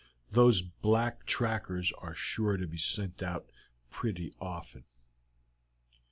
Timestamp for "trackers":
1.27-1.91